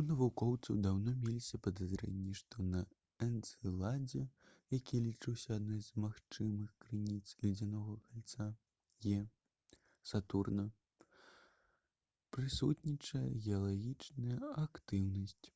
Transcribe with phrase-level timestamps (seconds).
[0.00, 2.82] у навукоўцаў даўно меліся падазрэнні што на
[3.26, 4.20] энцэладзе
[4.76, 8.46] які лічыўся адной з магчымых крыніц ледзянога кальца
[9.12, 9.18] «е»
[10.12, 10.66] сатурна
[12.38, 15.50] прысутнічае геалагічная актыўнасць